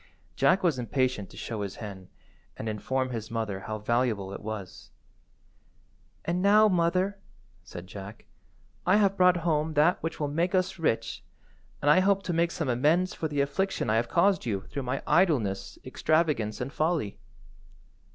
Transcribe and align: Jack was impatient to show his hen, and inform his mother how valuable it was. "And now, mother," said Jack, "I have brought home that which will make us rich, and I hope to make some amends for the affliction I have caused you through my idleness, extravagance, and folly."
Jack 0.35 0.63
was 0.63 0.79
impatient 0.79 1.29
to 1.29 1.37
show 1.37 1.61
his 1.61 1.75
hen, 1.75 2.09
and 2.57 2.67
inform 2.67 3.11
his 3.11 3.29
mother 3.29 3.59
how 3.59 3.77
valuable 3.77 4.33
it 4.33 4.41
was. 4.41 4.89
"And 6.25 6.41
now, 6.41 6.67
mother," 6.67 7.19
said 7.61 7.85
Jack, 7.85 8.25
"I 8.83 8.95
have 8.97 9.15
brought 9.15 9.37
home 9.45 9.75
that 9.75 10.01
which 10.01 10.19
will 10.19 10.27
make 10.27 10.55
us 10.55 10.79
rich, 10.79 11.23
and 11.83 11.91
I 11.91 11.99
hope 11.99 12.23
to 12.23 12.33
make 12.33 12.49
some 12.49 12.67
amends 12.67 13.13
for 13.13 13.27
the 13.27 13.41
affliction 13.41 13.91
I 13.91 13.97
have 13.97 14.09
caused 14.09 14.43
you 14.43 14.61
through 14.61 14.81
my 14.81 15.03
idleness, 15.05 15.77
extravagance, 15.85 16.59
and 16.59 16.73
folly." 16.73 17.19